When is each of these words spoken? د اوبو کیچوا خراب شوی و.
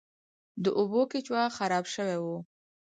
د 0.63 0.65
اوبو 0.79 1.01
کیچوا 1.11 1.43
خراب 1.57 1.85
شوی 1.93 2.17
و. 2.19 2.25